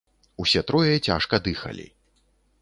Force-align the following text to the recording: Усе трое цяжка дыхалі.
Усе 0.43 0.61
трое 0.71 0.95
цяжка 1.09 1.41
дыхалі. 1.49 1.87